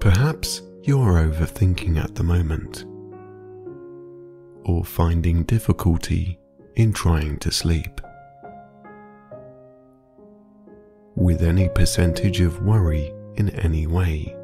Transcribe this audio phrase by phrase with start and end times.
[0.00, 2.84] Perhaps you're overthinking at the moment,
[4.64, 6.40] or finding difficulty
[6.74, 8.00] in trying to sleep.
[11.14, 14.34] With any percentage of worry in any way,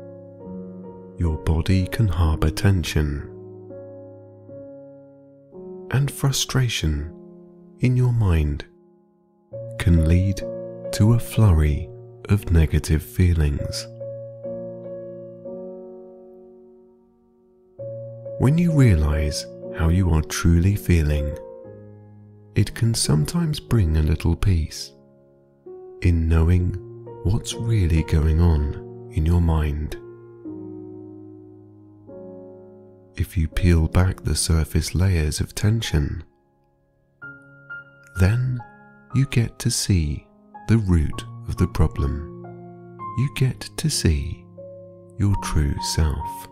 [1.16, 3.28] your body can harbour tension
[5.90, 7.17] and frustration
[7.80, 8.64] in your mind
[9.78, 10.38] can lead
[10.92, 11.88] to a flurry
[12.28, 13.86] of negative feelings.
[18.38, 19.46] When you realize
[19.76, 21.36] how you are truly feeling,
[22.54, 24.92] it can sometimes bring a little peace
[26.02, 26.74] in knowing
[27.22, 29.96] what's really going on in your mind.
[33.16, 36.24] If you peel back the surface layers of tension,
[38.18, 38.58] then
[39.14, 40.26] you get to see
[40.68, 42.34] the root of the problem.
[43.18, 44.44] You get to see
[45.18, 46.48] your true self.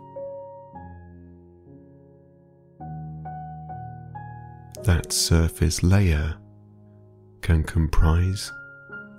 [4.85, 6.37] That surface layer
[7.43, 8.53] can comprise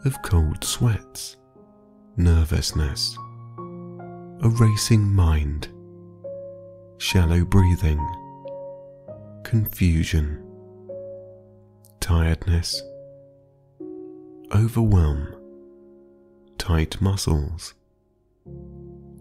[0.05, 1.37] of cold sweats,
[2.15, 3.17] nervousness,
[4.41, 5.67] a racing mind,
[6.97, 7.99] shallow breathing,
[9.43, 10.46] confusion,
[12.07, 12.81] tiredness,
[14.55, 15.27] overwhelm,
[16.57, 17.73] tight muscles,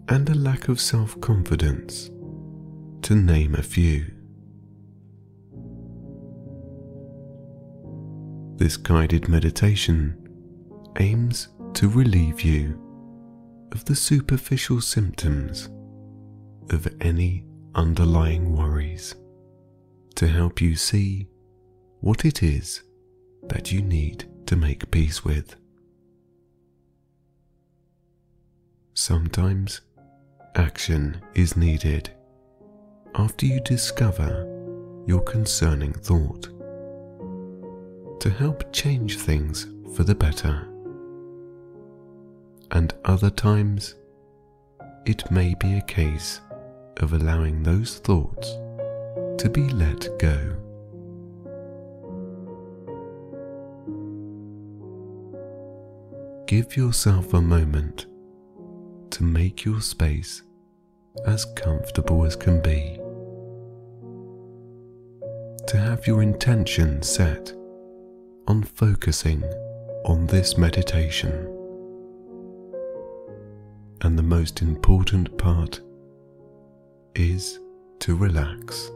[0.07, 2.09] and a lack of self confidence,
[3.01, 4.05] to name a few.
[8.55, 10.15] This guided meditation
[10.97, 12.81] aims to relieve you
[13.73, 15.67] of the superficial symptoms
[16.69, 17.43] of any
[17.75, 19.13] underlying worries
[20.15, 21.27] to help you see
[21.99, 22.83] what it is
[23.43, 25.55] that you need to make peace with.
[28.93, 29.81] Sometimes
[30.55, 32.09] action is needed
[33.15, 34.45] after you discover
[35.05, 36.49] your concerning thought
[38.19, 40.67] to help change things for the better
[42.71, 43.95] and other times
[45.05, 46.41] it may be a case
[46.97, 48.51] of allowing those thoughts
[49.37, 50.66] to be let go.
[56.47, 58.05] Give yourself a moment
[59.09, 60.43] to make your space
[61.25, 62.97] as comfortable as can be.
[65.67, 67.51] To have your intention set
[68.47, 69.43] on focusing
[70.05, 71.33] on this meditation
[73.99, 75.81] and the most important part
[77.13, 77.59] is
[77.99, 78.89] to relax.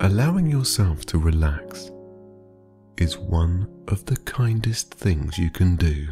[0.00, 1.90] Allowing yourself to relax
[2.98, 6.08] is one of the kindest things you can do.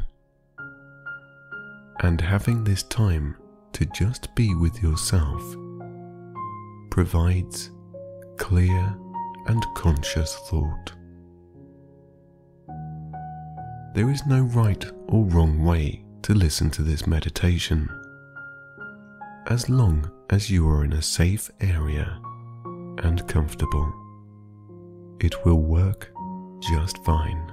[2.03, 3.37] And having this time
[3.73, 5.43] to just be with yourself
[6.91, 7.71] provides
[8.39, 8.95] clear
[9.47, 10.93] and conscious thought.
[13.95, 17.89] There is no right or wrong way to listen to this meditation.
[19.49, 22.21] As long as you are in a safe area
[23.03, 23.93] and comfortable,
[25.19, 26.13] it will work
[26.61, 27.51] just fine.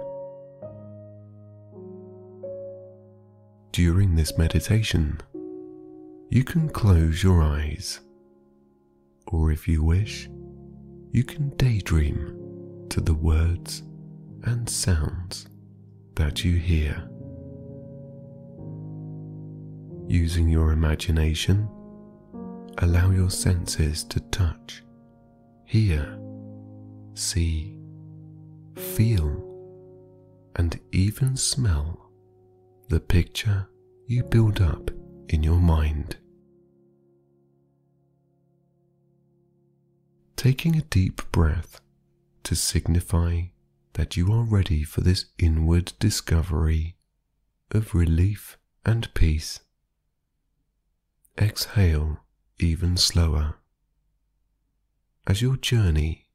[3.72, 5.19] During this meditation,
[6.29, 8.01] you can close your eyes,
[9.28, 10.29] or if you wish,
[11.12, 13.84] you can daydream to the words
[14.44, 15.47] and sounds
[16.16, 17.07] that you hear.
[20.07, 21.69] Using your imagination,
[22.79, 24.84] allow your senses to touch,
[25.66, 26.19] hear,
[27.13, 27.77] see,
[28.78, 29.44] feel,
[30.56, 32.12] and even smell
[32.90, 33.68] the picture
[34.06, 34.92] you build up
[35.30, 36.18] in your mind.
[40.36, 41.82] Taking a deep breath
[42.44, 43.41] to signify
[43.94, 46.96] that you are ready for this inward discovery
[47.72, 49.59] of relief and peace.
[51.38, 52.20] Exhale
[52.59, 53.56] even slower
[55.28, 56.28] as your journey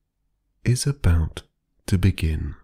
[0.64, 1.42] is about
[1.86, 2.54] to begin.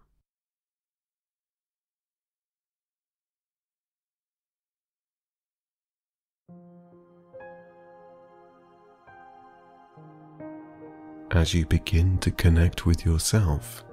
[11.30, 13.84] As you begin to connect with yourself,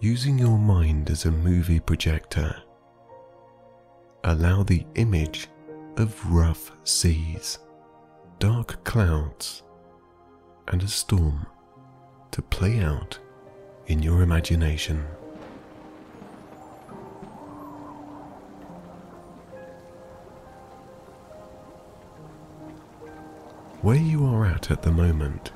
[0.00, 2.54] using your mind as a movie projector.
[4.24, 5.48] Allow the image
[5.96, 7.58] of rough seas,
[8.38, 9.62] dark clouds,
[10.68, 11.46] and a storm
[12.30, 13.18] to play out
[13.86, 15.04] in your imagination.
[23.82, 25.52] Where you are at at the moment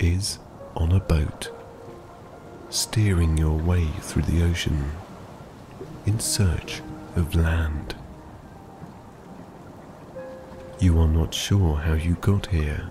[0.00, 0.38] is
[0.74, 1.52] on a boat,
[2.70, 4.90] steering your way through the ocean
[6.04, 6.82] in search
[7.14, 7.94] of land.
[10.80, 12.88] You are not sure how you got here,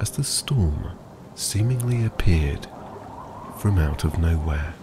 [0.00, 0.92] as the storm
[1.34, 2.66] seemingly appeared
[3.58, 4.74] from out of nowhere.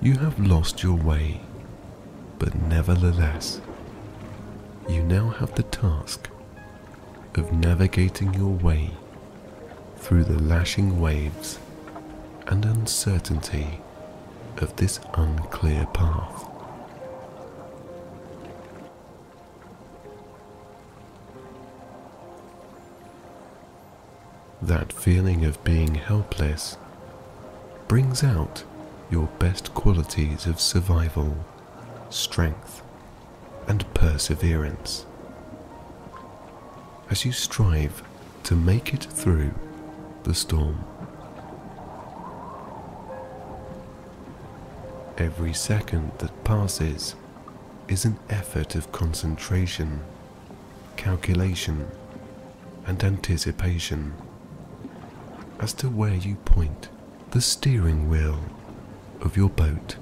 [0.00, 1.40] You have lost your way,
[2.38, 3.60] but nevertheless,
[4.88, 6.28] you now have the task
[7.34, 8.90] of navigating your way
[9.96, 11.58] through the lashing waves
[12.46, 13.80] and uncertainty
[14.58, 16.53] of this unclear path.
[24.64, 26.78] That feeling of being helpless
[27.86, 28.64] brings out
[29.10, 31.36] your best qualities of survival,
[32.08, 32.80] strength,
[33.68, 35.04] and perseverance
[37.10, 38.02] as you strive
[38.44, 39.52] to make it through
[40.22, 40.82] the storm.
[45.18, 47.16] Every second that passes
[47.86, 50.00] is an effort of concentration,
[50.96, 51.86] calculation,
[52.86, 54.14] and anticipation
[55.60, 56.88] as to where you point
[57.30, 58.38] the steering wheel
[59.20, 59.96] of your boat.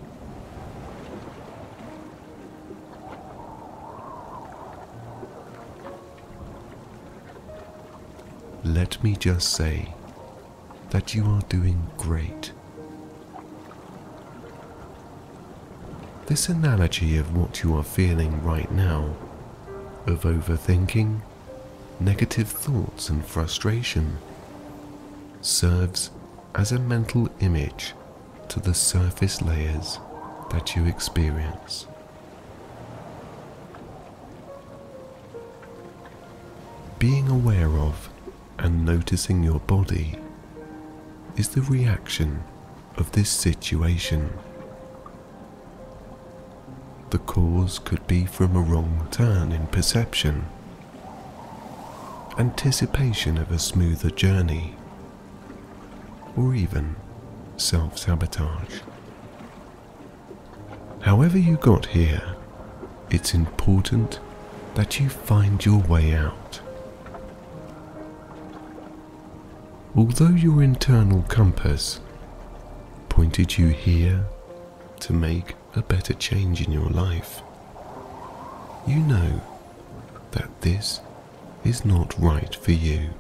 [8.65, 9.95] Let me just say
[10.91, 12.53] that you are doing great.
[16.27, 19.17] This analogy of what you are feeling right now,
[20.07, 21.21] of overthinking,
[21.99, 24.19] negative thoughts, and frustration,
[25.43, 26.11] serves
[26.55, 27.95] as a mental image
[28.49, 29.99] to the surface layers
[30.51, 31.87] that you experience.
[36.99, 38.09] Being aware of
[38.59, 40.17] and noticing your body
[41.37, 42.45] is the reaction
[42.97, 44.33] of this situation.
[47.11, 50.47] The cause could be from a wrong turn in perception,
[52.39, 54.77] anticipation of a smoother journey,
[56.37, 56.97] or even
[57.57, 58.81] self sabotage.
[61.01, 62.37] However, you got here,
[63.11, 64.21] it's important
[64.75, 66.61] that you find your way out.
[69.95, 72.01] Although your internal compass
[73.09, 74.25] pointed you here
[75.01, 77.43] to make a better change in your life,
[78.87, 79.43] you know
[80.31, 81.01] that this
[81.65, 83.11] is not right for you.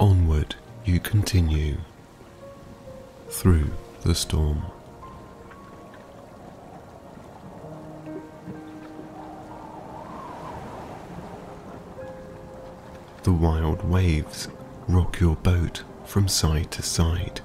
[0.00, 0.54] Onward
[0.86, 1.76] you continue
[3.28, 3.70] through
[4.02, 4.62] the storm.
[13.24, 14.48] The wild waves
[14.88, 17.42] rock your boat from side to side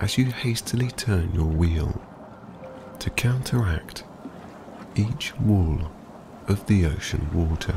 [0.00, 2.02] as you hastily turn your wheel
[2.98, 4.02] to counteract
[4.96, 5.92] each wall
[6.48, 7.76] of the ocean water.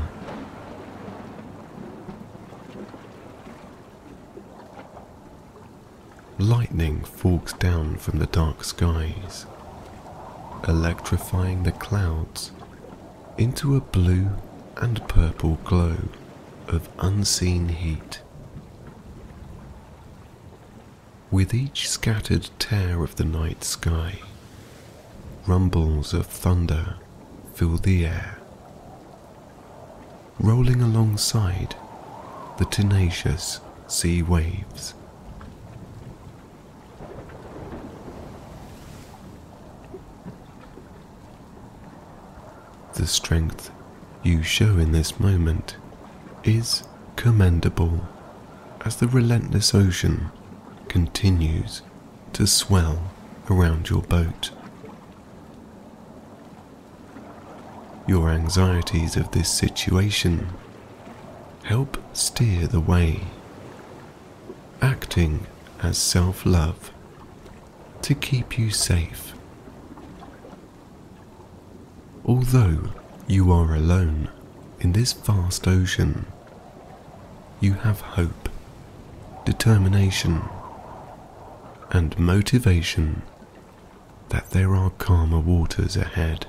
[6.70, 9.46] Lightning forks down from the dark skies,
[10.68, 12.52] electrifying the clouds
[13.38, 14.28] into a blue
[14.76, 15.96] and purple glow
[16.66, 18.20] of unseen heat.
[21.30, 24.18] With each scattered tear of the night sky,
[25.46, 26.96] rumbles of thunder
[27.54, 28.36] fill the air,
[30.38, 31.76] rolling alongside
[32.58, 34.92] the tenacious sea waves.
[42.98, 43.70] The strength
[44.24, 45.76] you show in this moment
[46.42, 46.82] is
[47.14, 48.08] commendable
[48.80, 50.32] as the relentless ocean
[50.88, 51.82] continues
[52.32, 53.12] to swell
[53.48, 54.50] around your boat.
[58.08, 60.48] Your anxieties of this situation
[61.62, 63.20] help steer the way,
[64.82, 65.46] acting
[65.84, 66.90] as self love
[68.02, 69.37] to keep you safe.
[72.28, 72.90] Although
[73.26, 74.28] you are alone
[74.80, 76.26] in this vast ocean,
[77.58, 78.50] you have hope,
[79.46, 80.42] determination,
[81.90, 83.22] and motivation
[84.28, 86.46] that there are calmer waters ahead.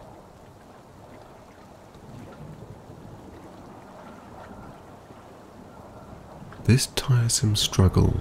[6.65, 8.19] This tiresome struggle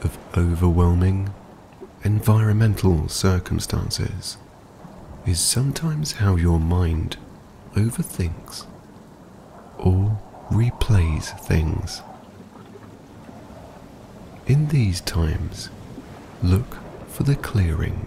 [0.00, 1.34] of overwhelming
[2.02, 4.38] environmental circumstances
[5.26, 7.16] is sometimes how your mind
[7.74, 8.64] overthinks
[9.76, 10.18] or
[10.50, 12.00] replays things.
[14.46, 15.70] In these times,
[16.42, 16.78] look
[17.08, 18.06] for the clearing,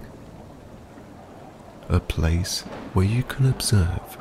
[1.90, 2.62] a place
[2.94, 4.16] where you can observe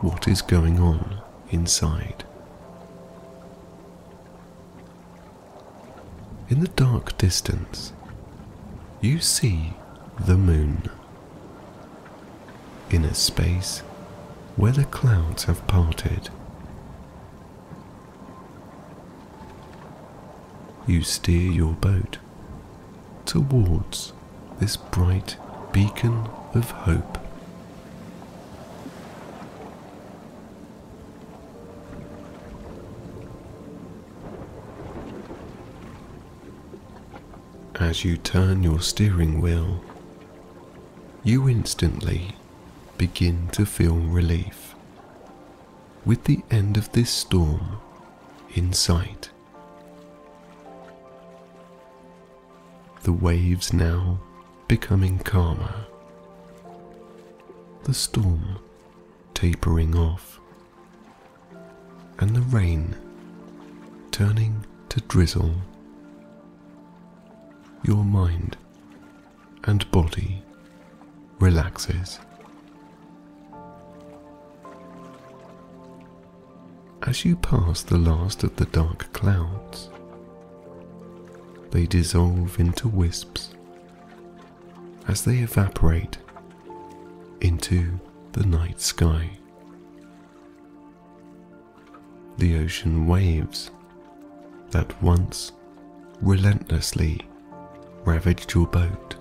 [0.00, 2.24] what is going on inside.
[6.48, 7.92] In the dark distance,
[9.00, 9.72] you see
[10.24, 10.88] the moon
[12.90, 13.80] in a space
[14.56, 16.30] where the clouds have parted.
[20.86, 22.18] You steer your boat
[23.26, 24.12] towards
[24.58, 25.36] this bright
[25.70, 27.18] beacon of hope.
[37.78, 39.84] As you turn your steering wheel,
[41.22, 42.34] you instantly
[42.98, 44.74] begin to feel relief.
[46.04, 47.78] With the end of this storm
[48.54, 49.30] in sight,
[53.04, 54.18] the waves now
[54.66, 55.86] becoming calmer,
[57.84, 58.58] the storm
[59.32, 60.40] tapering off,
[62.18, 62.96] and the rain
[64.10, 65.54] turning to drizzle
[67.84, 68.56] your mind
[69.64, 70.42] and body
[71.38, 72.18] relaxes.
[77.08, 79.88] As you pass the last of the dark clouds,
[81.70, 83.54] they dissolve into wisps
[85.06, 86.18] as they evaporate
[87.40, 87.98] into
[88.32, 89.30] the night sky.
[92.36, 93.70] The ocean waves
[94.72, 95.52] that once
[96.20, 97.22] relentlessly
[98.04, 99.14] ravaged your boat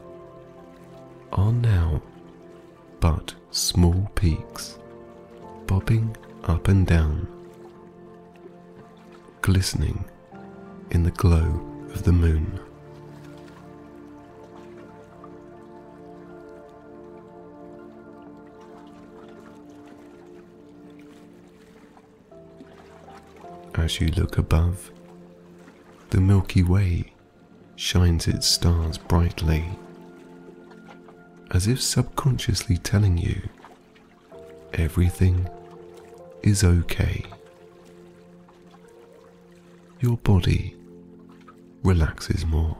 [1.32, 2.01] are now
[3.00, 4.77] but small peaks
[5.67, 7.37] bobbing up and down,
[9.48, 10.04] glistening
[10.92, 12.60] in the glow of the moon.
[23.75, 24.92] As you look above,
[26.10, 27.13] the Milky Way
[27.77, 29.63] shines its stars brightly,
[31.51, 33.48] as if subconsciously telling you
[34.74, 35.48] everything
[36.44, 37.24] is okay.
[40.00, 40.75] Your body
[41.84, 42.77] relaxes more.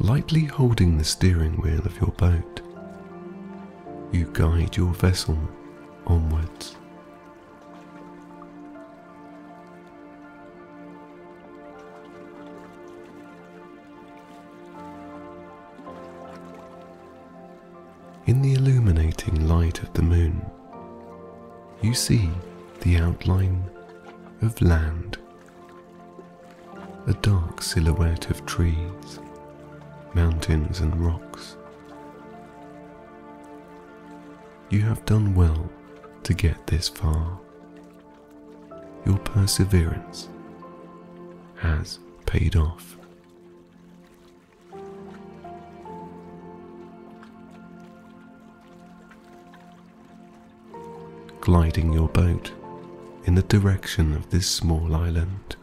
[0.00, 2.62] lightly holding the steering wheel of your boat,
[4.10, 5.38] you guide your vessel
[6.06, 6.79] onwards.
[19.70, 20.44] Light of the moon,
[21.80, 22.28] you see
[22.80, 23.62] the outline
[24.42, 25.16] of land,
[27.06, 29.20] a dark silhouette of trees
[30.12, 31.56] mountains and rocks.
[34.70, 35.70] You have done well
[36.24, 37.38] to get this far.
[39.06, 40.28] Your perseverance
[41.58, 42.99] has paid off.
[51.50, 52.52] Gliding your boat
[53.24, 55.56] in the direction of this small island,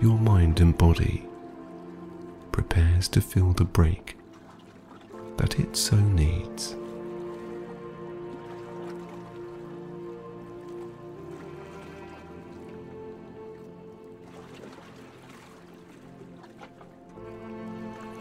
[0.00, 1.26] your mind and body
[2.52, 4.16] prepares to feel the break
[5.36, 6.74] that it so needs.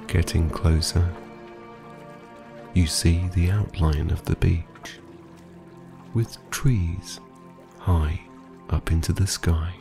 [0.07, 1.09] Getting closer,
[2.73, 4.65] you see the outline of the beach
[6.13, 7.19] with trees
[7.79, 8.19] high
[8.69, 9.73] up into the sky.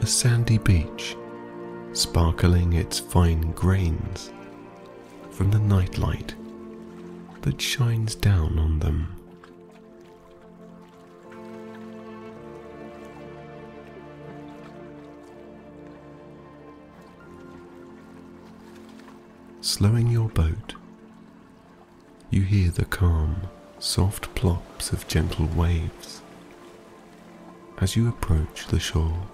[0.00, 1.16] A sandy beach
[1.92, 4.32] sparkling its fine grains
[5.30, 6.34] from the nightlight
[7.42, 9.16] that shines down on them.
[19.60, 20.74] Slowing your boat,
[22.30, 23.36] you hear the calm,
[23.80, 26.22] soft plops of gentle waves
[27.78, 29.26] as you approach the shore.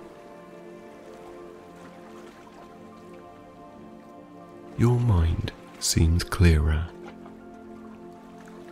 [4.78, 6.86] your mind seems clearer.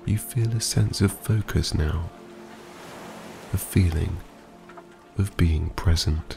[0.05, 2.11] You feel a sense of focus now,
[3.55, 4.19] a feeling
[5.17, 6.37] of being present.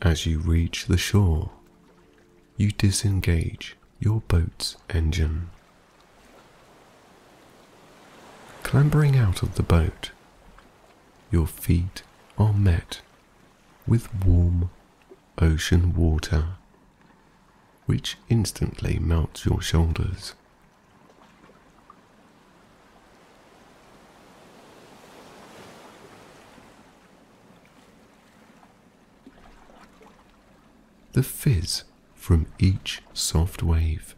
[0.00, 1.50] As you reach the shore,
[2.56, 5.50] you disengage your boat's engine.
[8.62, 10.10] Clambering out of the boat,
[11.30, 12.02] your feet
[12.36, 13.00] are met
[13.86, 14.70] with warm
[15.38, 16.48] ocean water,
[17.86, 20.34] which instantly melts your shoulders.
[31.12, 31.82] The fizz
[32.18, 34.14] from each soft wave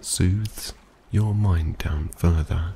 [0.00, 0.72] soothes
[1.10, 2.74] your mind down further.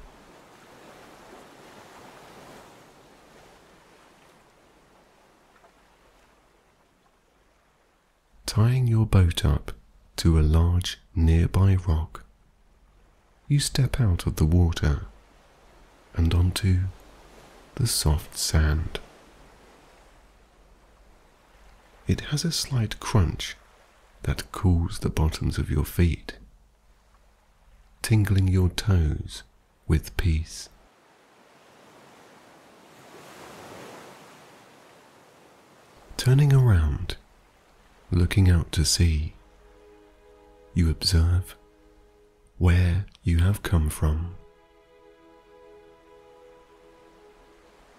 [8.47, 9.73] Tying your boat up
[10.17, 12.25] to a large nearby rock,
[13.47, 15.07] you step out of the water
[16.15, 16.81] and onto
[17.77, 18.99] the soft sand.
[22.07, 23.57] It has a slight crunch
[24.25, 26.39] that cools the bottoms of your feet,
[28.03, 29.43] tingling your toes
[29.87, 30.69] with peace.
[36.17, 37.17] Turning around,
[38.11, 39.35] looking out to sea,
[40.73, 41.55] you observe
[42.57, 44.35] where you have come from.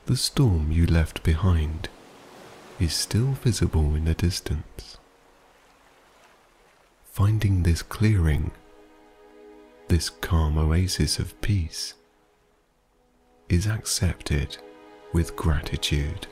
[0.07, 1.89] The storm you left behind
[2.79, 4.97] is still visible in the distance.
[7.15, 8.51] Finding this clearing,
[9.87, 11.93] this calm oasis of peace,
[13.47, 14.57] is accepted
[15.13, 16.27] with gratitude.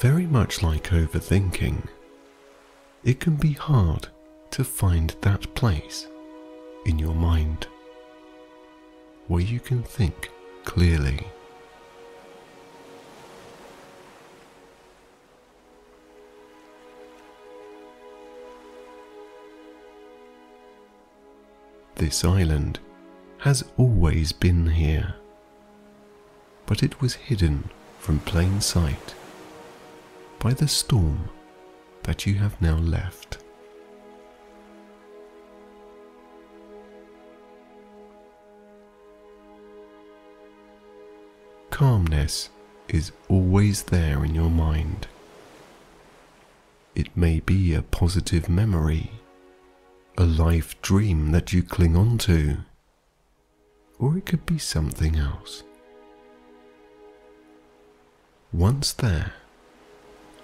[0.00, 1.86] Very much like overthinking,
[3.04, 4.08] it can be hard
[4.50, 6.08] to find that place
[6.86, 7.68] in your mind
[9.28, 10.28] where you can think
[10.64, 11.24] clearly.
[22.00, 22.78] This island
[23.40, 25.16] has always been here,
[26.64, 29.14] but it was hidden from plain sight
[30.38, 31.28] by the storm
[32.04, 33.44] that you have now left.
[41.68, 42.48] Calmness
[42.88, 45.06] is always there in your mind.
[46.94, 49.19] It may be a positive memory
[50.20, 52.58] a life dream that you cling on to,
[53.98, 55.62] or it could be something else.
[58.52, 59.32] Once there,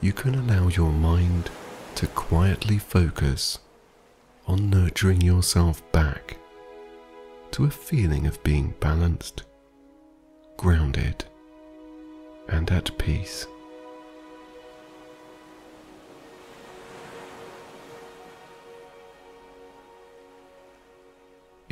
[0.01, 1.51] you can allow your mind
[1.95, 3.59] to quietly focus
[4.47, 6.39] on nurturing yourself back
[7.51, 9.43] to a feeling of being balanced,
[10.57, 11.23] grounded,
[12.49, 13.47] and at peace.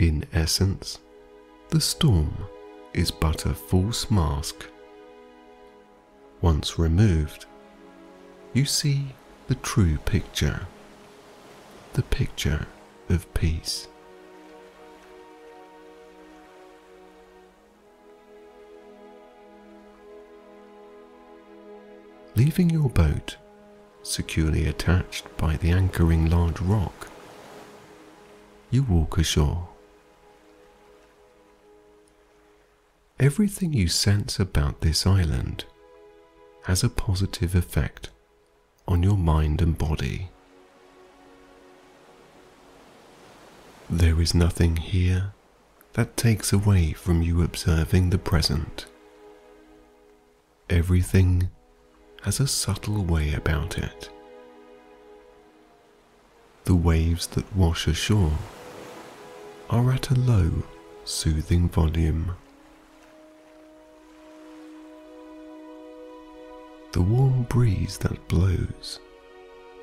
[0.05, 0.99] In essence,
[1.71, 2.37] the storm
[2.93, 4.67] is but a false mask.
[6.43, 7.47] Once removed,
[8.53, 9.15] you see
[9.49, 10.67] the true picture,
[11.95, 12.67] the picture
[13.09, 13.89] of peace.
[22.37, 23.39] Leaving your boat
[24.03, 27.09] securely attached by the anchoring large rock,
[28.71, 29.69] you walk ashore.
[33.21, 35.65] Everything you sense about this island
[36.65, 38.11] has a positive effect
[38.89, 40.31] on your mind and body.
[43.89, 45.33] There is nothing here
[45.93, 48.87] that takes away from you observing the present.
[50.69, 51.51] Everything
[52.23, 54.11] has a subtle way about it.
[56.65, 58.37] The waves that wash ashore
[59.71, 60.65] are at a low,
[61.05, 62.35] soothing volume.
[66.95, 69.01] The warm breeze that blows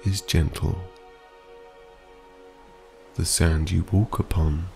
[0.05, 0.81] is gentle.
[3.15, 4.69] The sand you walk upon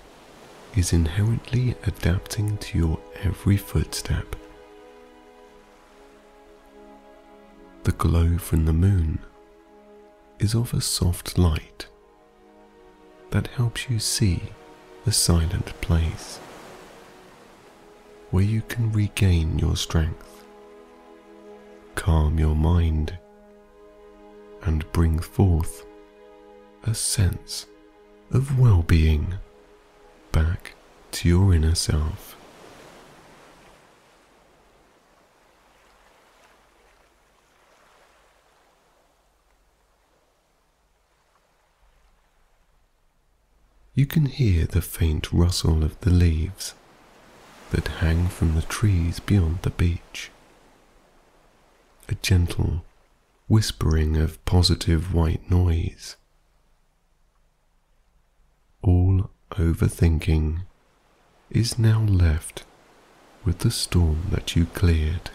[0.76, 4.36] is inherently adapting to your every footstep.
[7.86, 9.20] The glow from the moon
[10.38, 11.88] is of a soft light
[13.32, 14.42] that helps you see
[15.06, 16.40] the silent place
[18.30, 20.45] where you can regain your strength
[22.06, 23.18] calm your mind
[24.62, 25.88] and bring forth
[26.84, 27.66] a sense
[28.30, 29.34] of well being
[30.32, 30.76] back
[31.12, 32.38] to your inner self.
[43.96, 46.76] You can hear the faint rustle of the leaves
[47.72, 50.30] that hang from the trees beyond the beach.
[52.08, 52.86] A gentle
[53.48, 56.18] whispering of positive white noise.
[58.84, 60.62] All overthinking
[61.50, 62.64] is now left
[63.44, 65.32] with the storm that you cleared.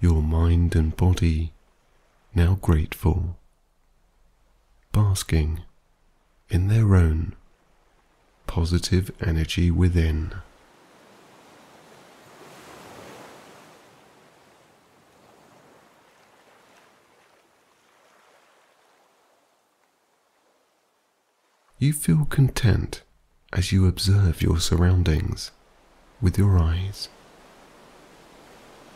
[0.00, 1.52] Your mind and body
[2.32, 3.36] now grateful,
[4.92, 5.62] basking
[6.48, 7.34] in their own
[8.46, 10.32] positive energy within.
[21.80, 23.02] You feel content
[23.52, 25.52] as you observe your surroundings
[26.20, 27.08] with your eyes,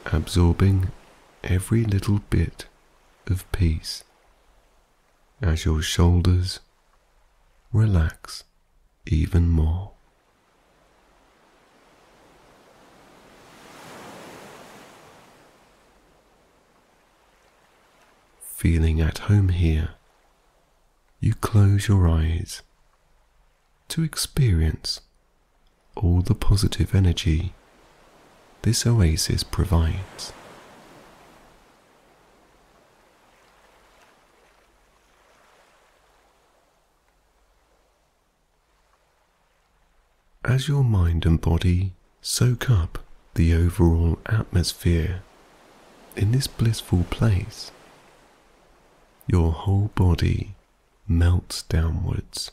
[0.07, 0.91] absorbing
[1.45, 2.67] every little bit
[3.29, 4.03] of peace
[5.41, 6.59] as your shoulders
[7.73, 8.43] relax
[9.07, 9.93] even more.
[18.41, 19.91] Feeling at home here,
[21.21, 22.63] you close your eyes
[23.93, 25.03] to experience
[25.97, 27.53] all the positive energy
[28.63, 30.33] this oasis provides.
[40.43, 45.23] As your mind and body soak up the overall atmosphere
[46.17, 47.71] in this blissful place,
[49.27, 50.55] your whole body
[51.07, 52.53] melts downwards,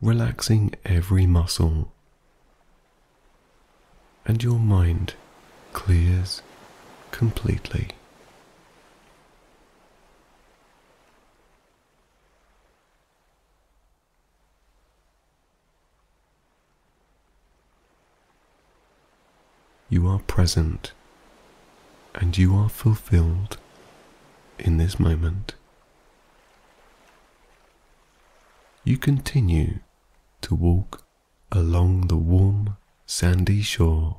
[0.00, 1.92] relaxing every muscle,
[4.24, 5.14] and your mind
[5.72, 6.42] clears
[7.10, 7.88] completely.
[19.90, 20.92] you are present
[22.14, 23.56] and you are fulfilled
[24.58, 25.54] in this moment.
[28.84, 29.80] You continue
[30.42, 31.04] to walk
[31.52, 34.18] along the warm, sandy shore,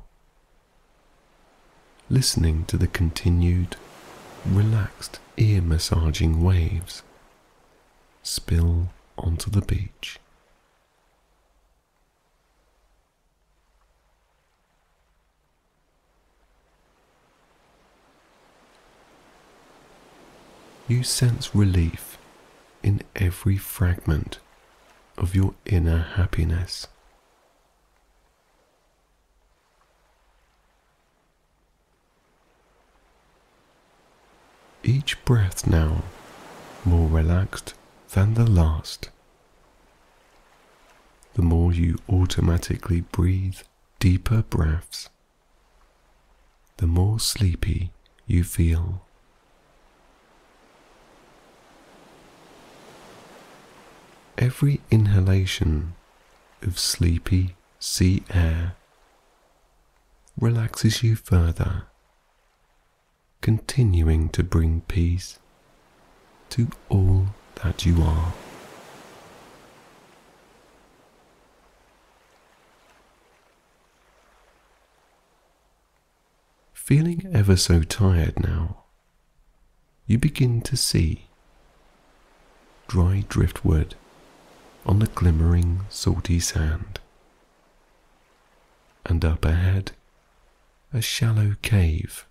[2.08, 3.76] listening to the continued,
[4.44, 7.02] relaxed, ear massaging waves
[8.22, 10.18] spill onto the beach.
[20.90, 22.18] you sense relief
[22.82, 24.40] in every fragment
[25.20, 26.86] of your inner happiness.
[34.82, 36.02] Each breath now
[36.86, 37.74] more relaxed
[38.12, 39.10] than the last.
[41.34, 43.58] The more you automatically breathe
[43.98, 45.10] deeper breaths,
[46.78, 47.92] the more sleepy
[48.26, 49.02] you feel.
[54.40, 55.92] Every inhalation
[56.62, 58.74] of sleepy sea air
[60.40, 61.82] relaxes you further,
[63.42, 65.38] continuing to bring peace
[66.48, 67.26] to all
[67.56, 68.32] that you are.
[76.72, 78.84] Feeling ever so tired now,
[80.06, 81.26] you begin to see
[82.88, 83.94] dry driftwood
[84.86, 87.00] on the glimmering salty sand.
[89.04, 89.92] And up ahead,
[90.92, 92.26] a shallow cave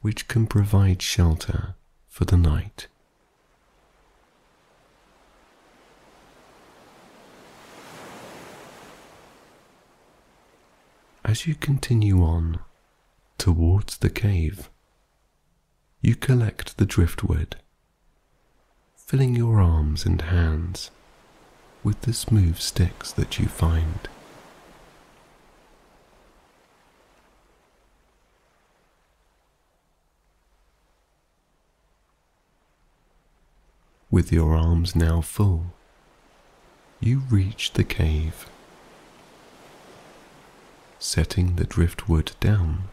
[0.00, 1.74] which can provide shelter
[2.08, 2.86] for the night.
[11.24, 12.60] As you continue on
[13.36, 14.70] towards the cave,
[16.00, 17.56] you collect the driftwood,
[18.96, 20.90] filling your arms and hands
[21.84, 24.08] with the smooth sticks that you find.
[34.10, 35.66] With your arms now full,
[37.00, 38.46] you reach the cave.
[40.98, 42.88] setting the driftwood down,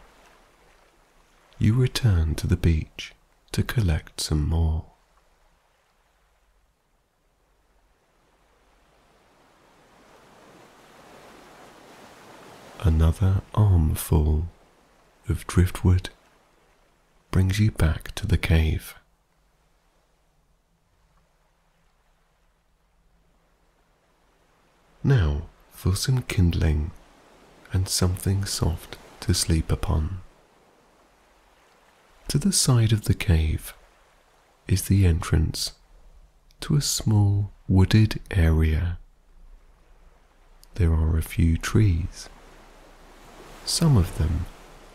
[1.58, 3.12] you return to the beach
[3.52, 4.84] to collect some more.
[12.86, 14.46] Another armful
[15.28, 16.10] of driftwood
[17.32, 18.94] brings you back to the cave.
[25.02, 26.92] Now for some kindling
[27.72, 30.20] and something soft to sleep upon.
[32.28, 33.74] To the side of the cave
[34.68, 35.72] is the entrance
[36.60, 38.98] to a small wooded area.
[40.76, 42.28] There are a few trees,
[43.66, 44.46] some of them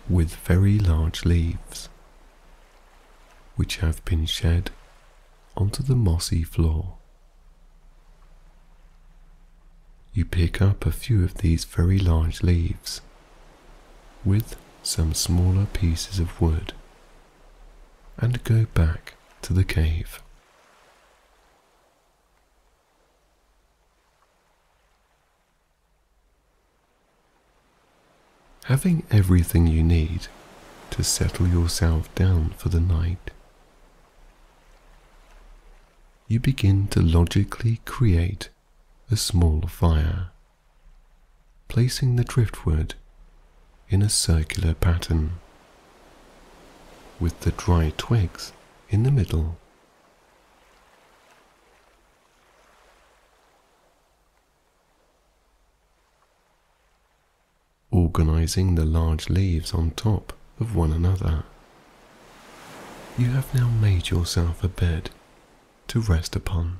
[0.09, 1.89] with very large leaves,
[3.57, 4.71] which have been shed
[5.57, 6.95] onto the mossy floor.
[10.13, 13.01] You pick up a few of these very large leaves
[14.23, 16.73] with some smaller pieces of wood
[18.17, 20.21] and go back to the cave.
[28.71, 30.27] Having everything you need
[30.91, 33.31] to settle yourself down for the night,
[36.29, 38.47] you begin to logically create
[39.11, 40.29] a small fire,
[41.67, 42.95] placing the driftwood
[43.89, 45.31] in a circular pattern,
[47.19, 48.53] with the dry twigs
[48.89, 49.57] in the middle.
[57.91, 61.43] Organizing the large leaves on top of one another.
[63.17, 65.11] You have now made yourself a bed
[65.87, 66.79] to rest upon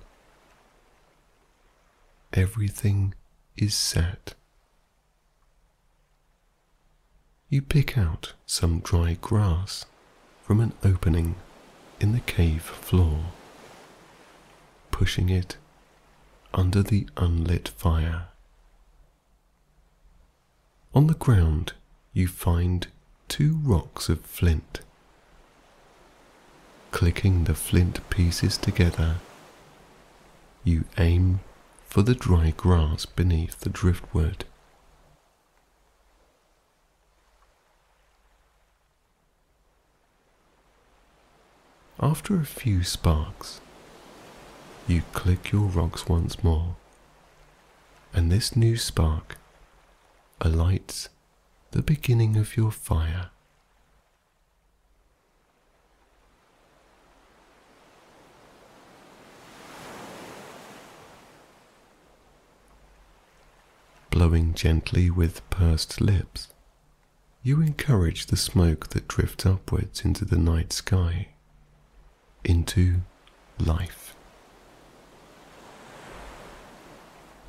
[2.34, 3.13] everything
[3.58, 4.36] is set.
[7.50, 9.86] You pick out some dry grass
[10.41, 11.36] from an opening
[12.00, 13.26] in the cave floor,
[14.91, 15.58] pushing it
[16.54, 18.30] under the unlit fire.
[20.93, 21.71] On the ground,
[22.12, 22.88] you find
[23.30, 24.82] two rocks of flint.
[26.91, 29.15] Clicking the flint pieces together,
[30.65, 31.39] you aim
[31.88, 34.43] for the dry grass beneath the driftwood.
[42.01, 43.62] After a few sparks,
[44.88, 46.75] you click your rocks once more,
[48.13, 49.38] and this new spark
[50.41, 51.10] alights
[51.71, 53.30] the beginning of your fire.
[64.21, 66.49] blowing gently with pursed lips,
[67.41, 71.30] you encourage the smoke that drifts upwards into the night sky,
[72.43, 72.97] into
[73.58, 74.15] life.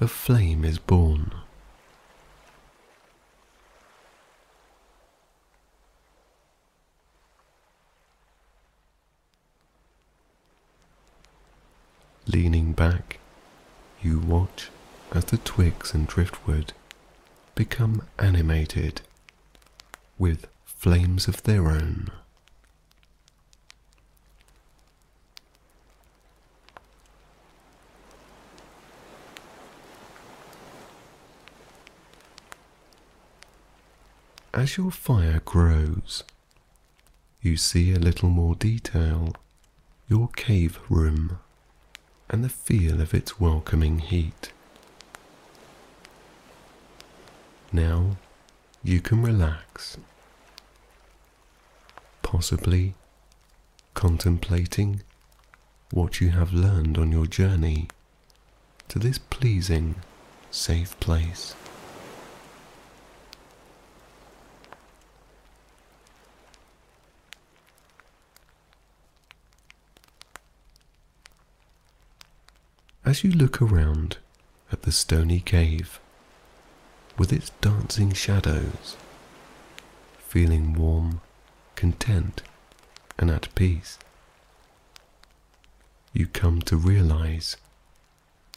[0.00, 1.32] A flame is born.
[12.32, 13.18] Leaning back,
[14.00, 14.70] you watch
[15.12, 16.72] as the twigs and driftwood
[17.54, 19.02] become animated
[20.18, 22.10] with flames of their own.
[34.54, 36.24] As your fire grows,
[37.42, 39.34] you see a little more detail,
[40.08, 41.38] your cave room,
[42.32, 44.52] and the feel of its welcoming heat.
[47.70, 48.16] Now
[48.82, 49.98] you can relax,
[52.22, 52.94] possibly
[53.94, 55.02] contemplating
[55.90, 57.88] what you have learned on your journey
[58.88, 59.96] to this pleasing,
[60.50, 61.54] safe place.
[73.12, 74.16] As you look around
[74.72, 76.00] at the stony cave,
[77.18, 78.96] with its dancing shadows,
[80.16, 81.20] feeling warm,
[81.76, 82.40] content,
[83.18, 83.98] and at peace.
[86.14, 87.58] You come to realize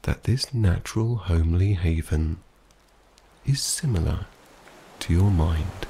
[0.03, 2.37] that this natural homely haven
[3.45, 4.25] is similar
[5.01, 5.85] to your mind.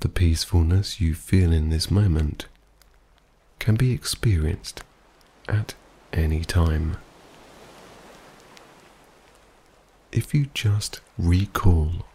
[0.00, 2.46] The peacefulness you feel in this moment
[3.58, 4.84] can be experienced
[5.48, 5.74] at
[6.12, 6.96] any time.
[10.12, 12.06] If you just recall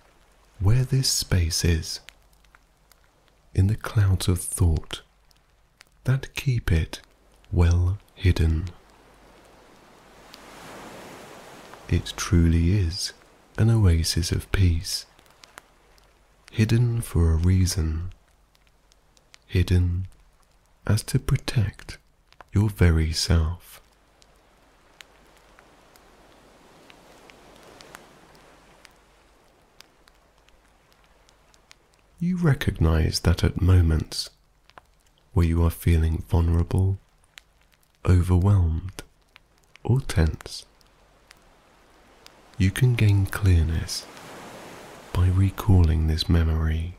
[0.62, 2.00] where this space is,
[3.54, 5.02] in the clouds of thought
[6.06, 7.02] that keep it
[7.52, 8.70] well hidden.
[11.90, 13.12] It truly is
[13.58, 15.08] an oasis of peace,
[16.54, 18.12] hidden for a reason,
[19.48, 20.06] hidden
[20.86, 21.98] as to protect
[22.54, 23.82] your very self.
[32.20, 34.30] You recognize that at moments
[35.34, 37.00] where you are feeling vulnerable,
[38.08, 39.02] overwhelmed,
[39.84, 40.68] or tense,
[42.60, 44.06] you can gain clearness
[45.14, 46.98] by recalling this memory,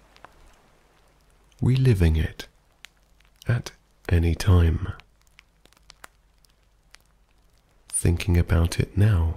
[1.61, 2.47] reliving it
[3.49, 3.73] at
[4.09, 4.93] any time.
[7.89, 9.37] Thinking about it now,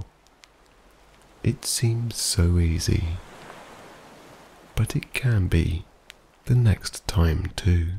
[1.43, 3.03] it seems so easy,
[4.75, 5.85] but it can be
[6.45, 7.93] the next time too.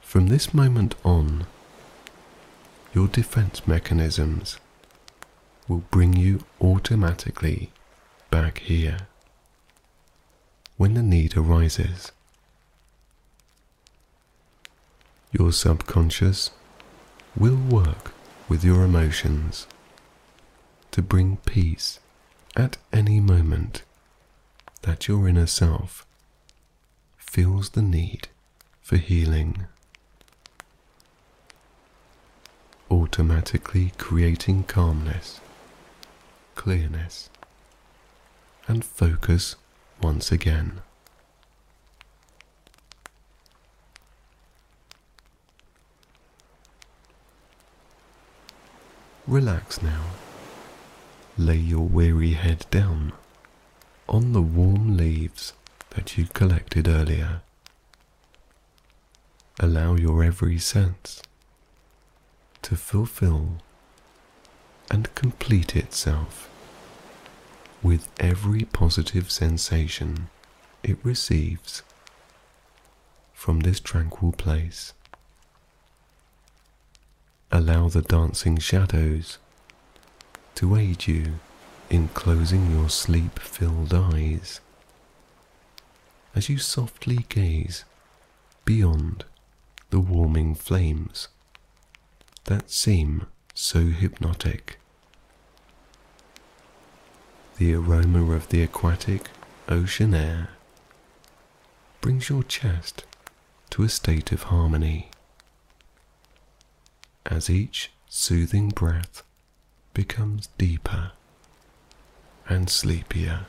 [0.00, 1.46] From this moment on,
[2.98, 4.58] your defense mechanisms
[5.68, 7.70] will bring you automatically
[8.28, 8.98] back here
[10.76, 12.10] when the need arises.
[15.30, 16.50] Your subconscious
[17.36, 18.10] will work
[18.48, 19.68] with your emotions
[20.90, 22.00] to bring peace
[22.56, 23.84] at any moment
[24.82, 26.04] that your inner self
[27.16, 28.26] feels the need
[28.82, 29.66] for healing.
[32.90, 35.40] Automatically creating calmness,
[36.54, 37.30] clearness,
[38.66, 39.56] and focus
[40.02, 40.80] once again.
[49.26, 50.04] Relax now.
[51.36, 53.12] Lay your weary head down
[54.08, 55.52] on the warm leaves
[55.90, 57.42] that you collected earlier.
[59.60, 61.22] Allow your every sense
[62.62, 63.58] to fulfill
[64.90, 66.48] and complete itself
[67.82, 70.28] with every positive sensation
[70.82, 71.82] it receives
[73.32, 74.92] from this tranquil place.
[77.50, 79.38] Allow the dancing shadows
[80.56, 81.34] to aid you
[81.88, 84.60] in closing your sleep filled eyes
[86.34, 87.84] as you softly gaze
[88.64, 89.24] beyond
[89.90, 91.28] the warming flames
[92.48, 94.78] that seem so hypnotic.
[97.58, 99.28] The aroma of the aquatic
[99.68, 100.48] ocean air
[102.00, 103.04] brings your chest
[103.68, 105.10] to a state of harmony
[107.26, 109.22] as each soothing breath
[109.92, 111.12] becomes deeper
[112.48, 113.44] and sleepier.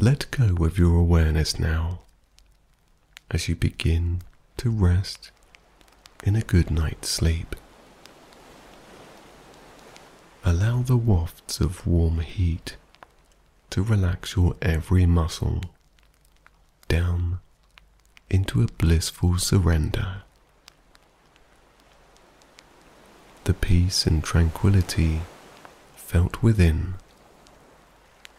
[0.00, 2.02] Let go of your awareness now
[3.32, 4.22] as you begin
[4.58, 5.32] to rest
[6.22, 7.56] in a good night's sleep.
[10.44, 12.76] Allow the wafts of warm heat
[13.70, 15.62] to relax your every muscle
[16.86, 17.40] down
[18.30, 20.22] into a blissful surrender.
[23.42, 25.22] The peace and tranquility
[25.96, 26.94] felt within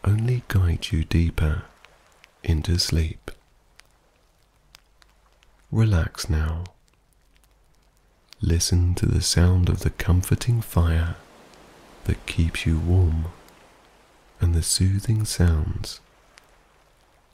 [0.04, 1.64] only guide you deeper
[2.44, 3.32] into sleep.
[5.72, 6.64] Relax now.
[8.42, 11.16] Listen to the sound of the comforting fire
[12.06, 13.26] that keeps you warm
[14.40, 16.00] and the soothing sounds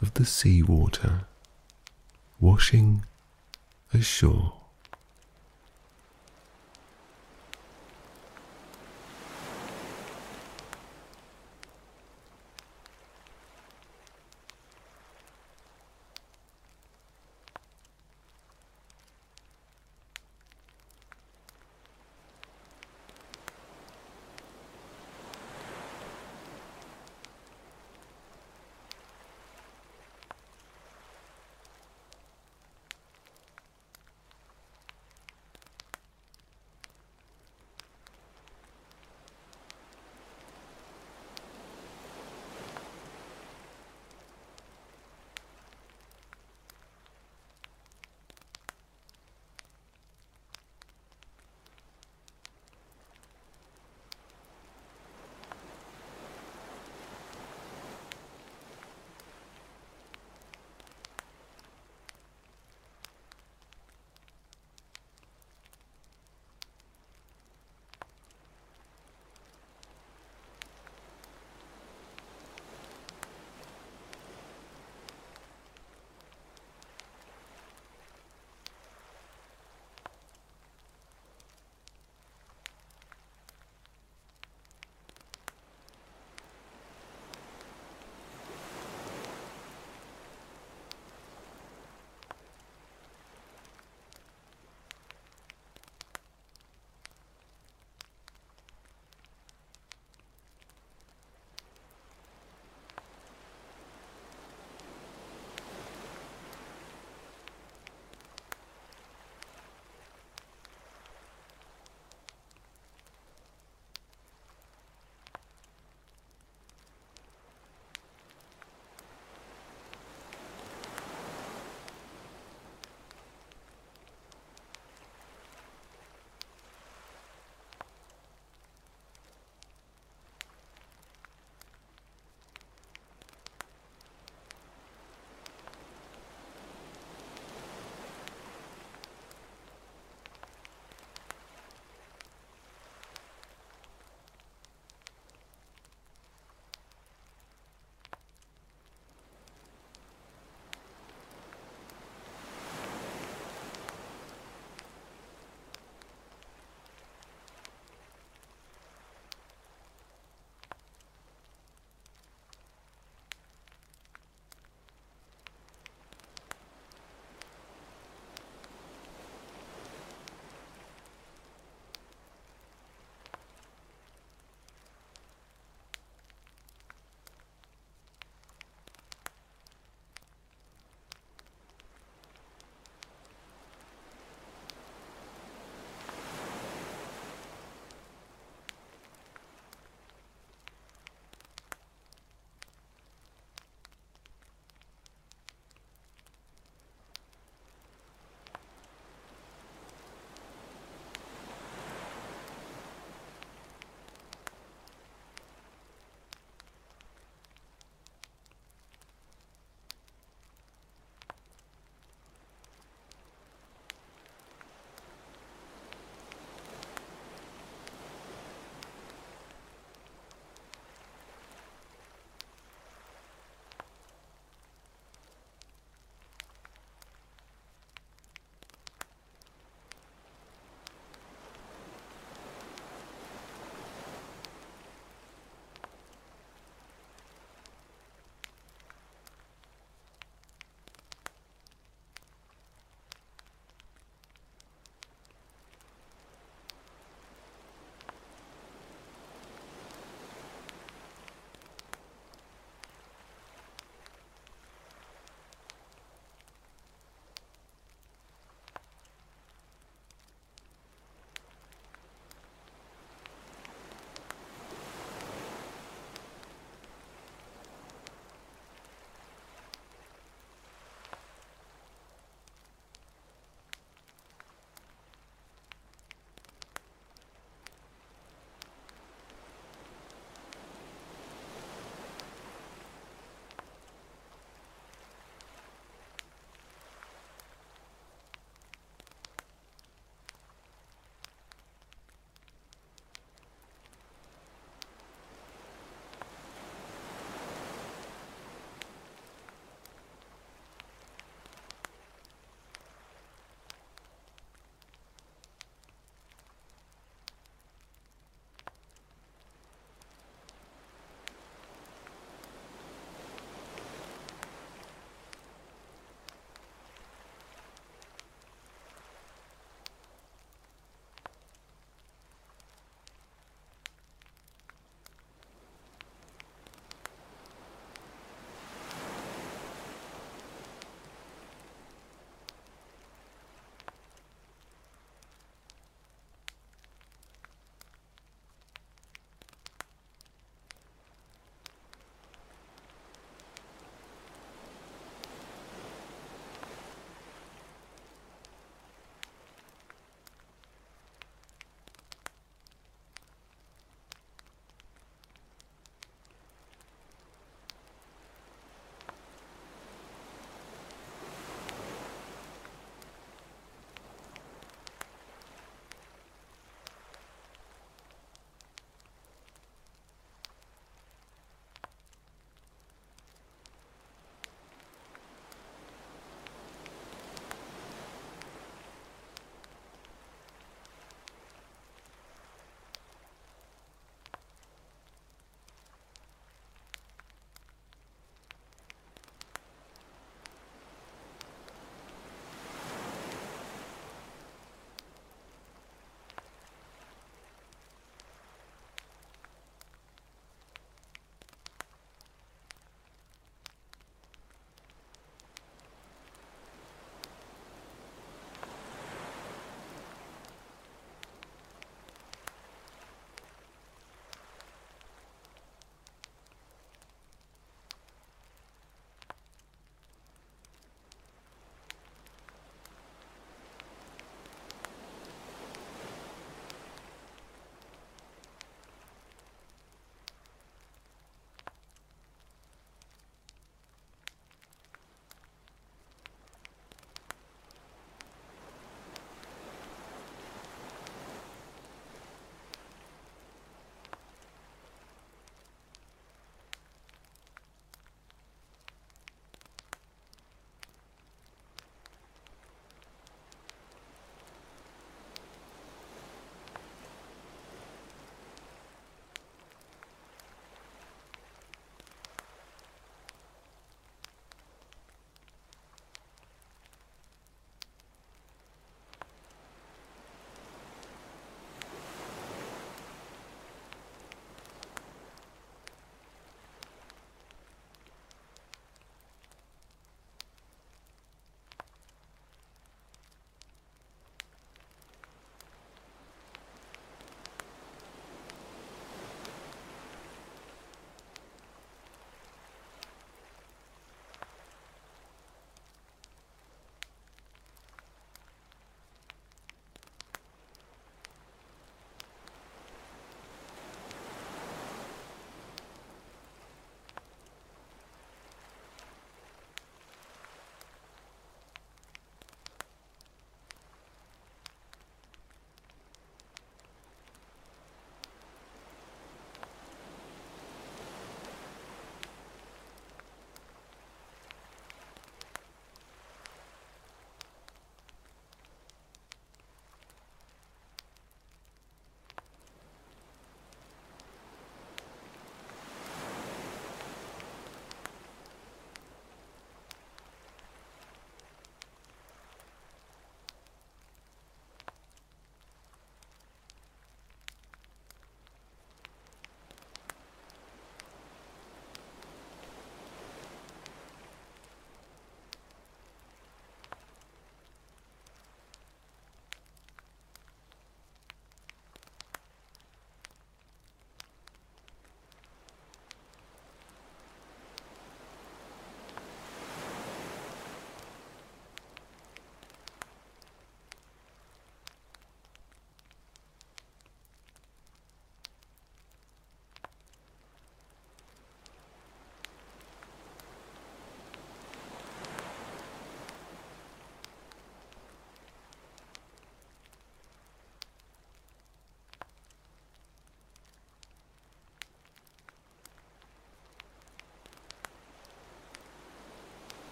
[0.00, 1.22] of the sea water
[2.40, 3.04] washing
[3.92, 4.61] ashore.